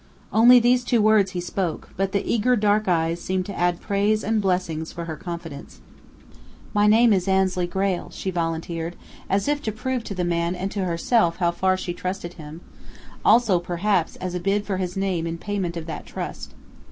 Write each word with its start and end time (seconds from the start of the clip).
Only 0.33 0.59
these 0.59 0.83
two 0.83 0.99
words 0.99 1.33
he 1.33 1.39
spoke, 1.39 1.89
but 1.95 2.11
the 2.11 2.25
eager 2.25 2.55
dark 2.55 2.87
eyes 2.87 3.21
seemed 3.21 3.45
to 3.45 3.55
add 3.55 3.81
praise 3.81 4.23
and 4.23 4.41
blessings 4.41 4.91
for 4.91 5.05
her 5.05 5.15
confidence. 5.15 5.79
"My 6.73 6.87
name 6.87 7.13
is 7.13 7.27
Annesley 7.27 7.67
Grayle," 7.67 8.09
she 8.11 8.31
volunteered, 8.31 8.95
as 9.29 9.47
if 9.47 9.61
to 9.61 9.71
prove 9.71 10.03
to 10.05 10.15
the 10.15 10.23
man 10.25 10.55
and 10.55 10.71
to 10.71 10.85
herself 10.85 11.35
how 11.37 11.51
far 11.51 11.77
she 11.77 11.93
trusted 11.93 12.33
him; 12.33 12.61
also 13.23 13.59
perhaps 13.59 14.15
as 14.15 14.33
a 14.33 14.39
bid 14.39 14.65
for 14.65 14.77
his 14.77 14.97
name 14.97 15.27
in 15.27 15.37
payment 15.37 15.77
of 15.77 15.85
that 15.85 16.07
trust. 16.07 16.55